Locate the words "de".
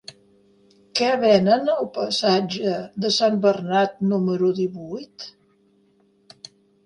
3.05-3.11